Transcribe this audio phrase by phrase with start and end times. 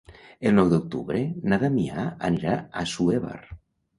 [0.49, 1.19] El nou d'octubre
[1.51, 3.37] na Damià anirà a Assuévar.